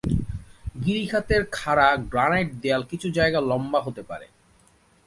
[0.85, 4.27] গিরিখাতের খাড়া গ্রানাইট দেয়াল কিছু জায়গায় লম্বা হতে পারে।